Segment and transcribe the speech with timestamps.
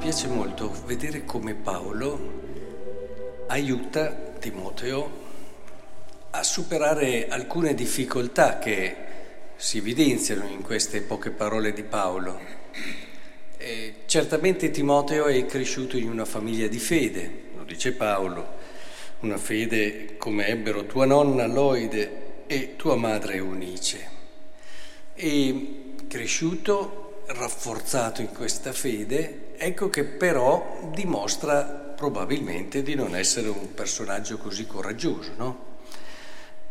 [0.00, 2.40] piace molto vedere come Paolo
[3.48, 4.08] aiuta
[4.38, 5.10] Timoteo
[6.30, 8.96] a superare alcune difficoltà che
[9.56, 12.40] si evidenziano in queste poche parole di Paolo.
[13.58, 18.54] E certamente Timoteo è cresciuto in una famiglia di fede, lo dice Paolo,
[19.20, 24.08] una fede come ebbero tua nonna Loide e tua madre Eunice.
[25.12, 33.74] E cresciuto, rafforzato in questa fede, ecco che però dimostra probabilmente di non essere un
[33.74, 35.68] personaggio così coraggioso, no?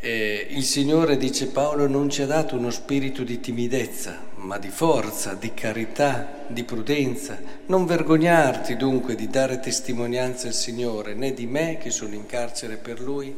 [0.02, 4.70] Eh, il Signore, dice Paolo, non ci ha dato uno spirito di timidezza, ma di
[4.70, 7.38] forza, di carità, di prudenza.
[7.66, 12.77] Non vergognarti dunque di dare testimonianza al Signore, né di me che sono in carcere
[12.77, 13.35] per Lui.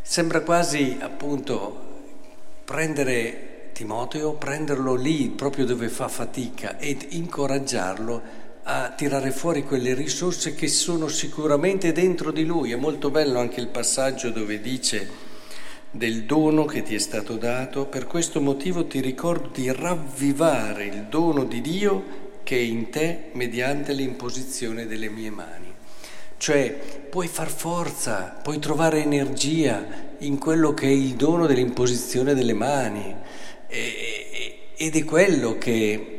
[0.00, 1.94] Sembra quasi appunto
[2.64, 3.45] prendere
[3.76, 8.22] Timoteo, prenderlo lì proprio dove fa fatica ed incoraggiarlo
[8.62, 12.72] a tirare fuori quelle risorse che sono sicuramente dentro di lui.
[12.72, 15.06] È molto bello anche il passaggio dove dice
[15.90, 21.04] del dono che ti è stato dato, per questo motivo ti ricordo di ravvivare il
[21.10, 22.04] dono di Dio
[22.44, 25.74] che è in te mediante l'imposizione delle mie mani.
[26.38, 29.84] Cioè puoi far forza, puoi trovare energia
[30.20, 33.14] in quello che è il dono dell'imposizione delle mani
[33.68, 36.12] ed è quello che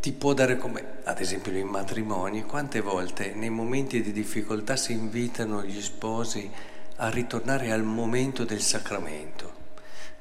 [0.00, 4.92] ti può dare come, ad esempio nei matrimoni, quante volte nei momenti di difficoltà si
[4.92, 6.50] invitano gli sposi
[6.96, 9.52] a ritornare al momento del sacramento,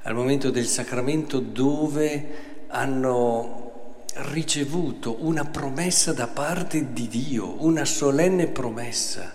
[0.04, 8.48] al momento del sacramento dove hanno ricevuto una promessa da parte di Dio, una solenne
[8.48, 9.34] promessa.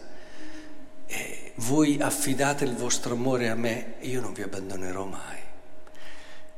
[1.07, 5.42] E voi affidate il vostro amore a me e io non vi abbandonerò mai.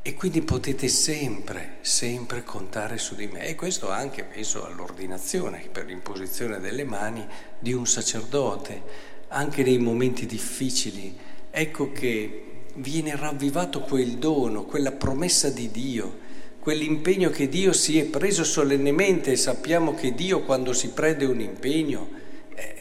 [0.07, 3.47] E quindi potete sempre, sempre contare su di me.
[3.47, 7.27] E questo anche, penso, all'ordinazione per l'imposizione delle mani
[7.59, 8.83] di un sacerdote
[9.29, 11.17] anche nei momenti difficili,
[11.51, 16.19] ecco che viene ravvivato quel dono, quella promessa di Dio,
[16.59, 21.41] quell'impegno che Dio si è preso solennemente e sappiamo che Dio quando si prende un
[21.41, 22.11] impegno
[22.55, 22.75] eh,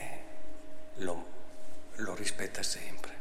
[0.95, 1.25] lo,
[1.95, 3.11] lo rispetta sempre.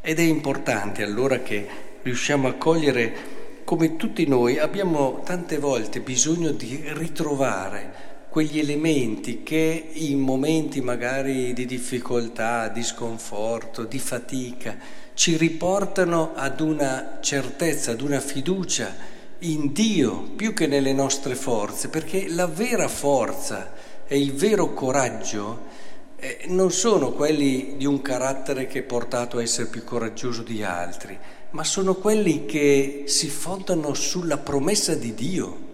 [0.00, 6.50] Ed è importante allora che riusciamo a cogliere come tutti noi abbiamo tante volte bisogno
[6.50, 14.76] di ritrovare quegli elementi che in momenti magari di difficoltà, di sconforto, di fatica,
[15.14, 18.94] ci riportano ad una certezza, ad una fiducia
[19.40, 23.72] in Dio più che nelle nostre forze, perché la vera forza
[24.06, 25.66] e il vero coraggio
[26.20, 30.62] eh, non sono quelli di un carattere che è portato a essere più coraggioso di
[30.62, 31.18] altri,
[31.50, 35.68] ma sono quelli che si fondano sulla promessa di Dio.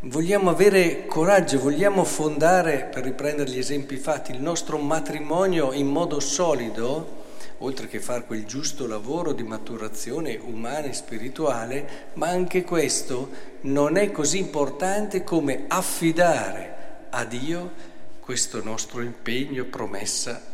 [0.00, 6.18] Vogliamo avere coraggio, vogliamo fondare, per riprendere gli esempi fatti, il nostro matrimonio in modo
[6.18, 7.20] solido,
[7.58, 13.28] oltre che fare quel giusto lavoro di maturazione umana e spirituale, ma anche questo
[13.60, 16.80] non è così importante come affidare
[17.10, 17.90] a Dio
[18.22, 20.46] questo nostro impegno, promessa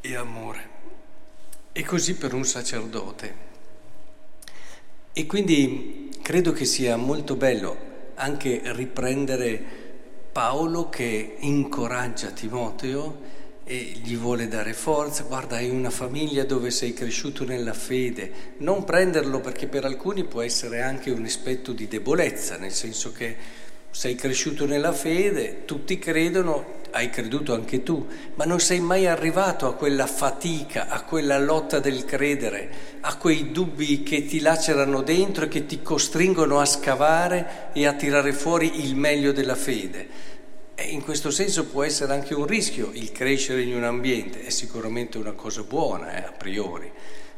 [0.00, 0.68] e amore.
[1.72, 3.34] E così per un sacerdote.
[5.12, 9.80] E quindi credo che sia molto bello anche riprendere
[10.30, 13.30] Paolo che incoraggia Timoteo
[13.64, 18.84] e gli vuole dare forza, guarda hai una famiglia dove sei cresciuto nella fede, non
[18.84, 23.36] prenderlo perché per alcuni può essere anche un aspetto di debolezza, nel senso che
[23.92, 29.66] sei cresciuto nella fede, tutti credono, hai creduto anche tu, ma non sei mai arrivato
[29.66, 35.44] a quella fatica, a quella lotta del credere, a quei dubbi che ti lacerano dentro
[35.44, 40.30] e che ti costringono a scavare e a tirare fuori il meglio della fede.
[40.74, 44.50] E in questo senso può essere anche un rischio il crescere in un ambiente, è
[44.50, 46.90] sicuramente una cosa buona eh, a priori,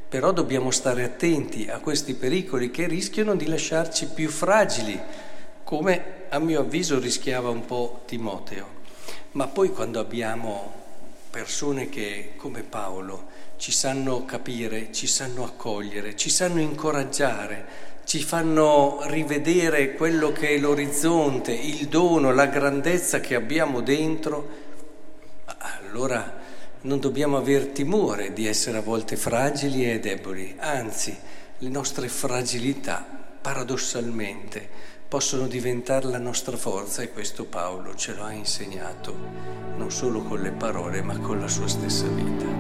[0.09, 5.01] però dobbiamo stare attenti a questi pericoli che rischiano di lasciarci più fragili
[5.77, 8.83] come a mio avviso rischiava un po' Timoteo.
[9.33, 10.73] Ma poi quando abbiamo
[11.31, 13.27] persone che, come Paolo,
[13.57, 17.67] ci sanno capire, ci sanno accogliere, ci sanno incoraggiare,
[18.05, 24.49] ci fanno rivedere quello che è l'orizzonte, il dono, la grandezza che abbiamo dentro,
[25.59, 26.41] allora
[26.83, 31.19] non dobbiamo aver timore di essere a volte fragili e deboli, anzi
[31.59, 33.05] le nostre fragilità
[33.41, 39.15] paradossalmente possono diventare la nostra forza e questo Paolo ce lo ha insegnato
[39.77, 42.54] non solo con le parole ma con la sua stessa vita.